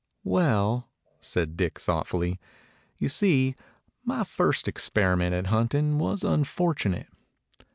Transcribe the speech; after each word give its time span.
"Well," 0.23 0.89
said 1.19 1.55
Dick 1.55 1.77
thoughtfully, 1.79 2.39
"you 2.97 3.07
see, 3.07 3.53
my 4.03 4.23
first 4.23 4.67
experiment 4.67 5.35
at 5.35 5.45
hunting 5.53 5.99
was 5.99 6.23
unfortu 6.23 6.89
nate. 6.89 7.09